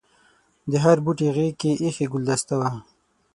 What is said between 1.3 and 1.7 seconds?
غېږ